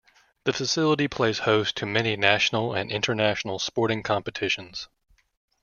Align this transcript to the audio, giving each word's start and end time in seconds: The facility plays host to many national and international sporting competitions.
The 0.45 0.51
facility 0.53 1.07
plays 1.07 1.37
host 1.37 1.77
to 1.77 1.85
many 1.85 2.15
national 2.15 2.73
and 2.73 2.91
international 2.91 3.59
sporting 3.59 4.01
competitions. 4.01 4.87